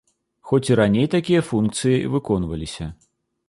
Хоць 0.51 0.67
і 0.71 0.77
раней 0.79 1.11
такія 1.15 1.41
функцыя 1.51 2.11
выконваліся. 2.17 2.93